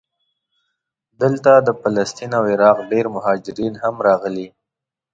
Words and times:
دلته 1.21 1.51
د 1.67 1.69
فلسطین 1.81 2.31
او 2.37 2.43
عراق 2.53 2.77
ډېر 2.91 3.05
مهاجرین 3.15 3.73
هم 3.83 3.95
راغلي. 4.07 4.47